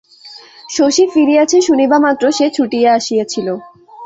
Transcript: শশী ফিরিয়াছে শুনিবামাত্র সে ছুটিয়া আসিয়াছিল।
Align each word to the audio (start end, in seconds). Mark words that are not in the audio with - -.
শশী 0.69 1.03
ফিরিয়াছে 1.13 1.57
শুনিবামাত্র 1.61 2.23
সে 2.31 2.45
ছুটিয়া 2.49 2.89
আসিয়াছিল। 2.93 3.47